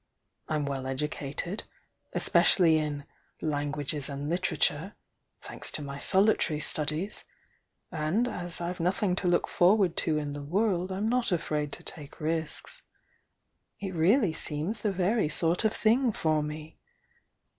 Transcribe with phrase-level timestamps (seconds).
[0.49, 1.65] I'm well educated
[2.13, 3.05] especially in
[3.39, 4.95] 'languages and literature,'
[5.43, 7.23] tnanks to my sohtaiy studies,—
[7.91, 11.71] and as I've nothing to look for ward to m the world I'm not afraid
[11.73, 12.81] to take risks.
[13.79, 16.79] It really seems the very sort of thing for me!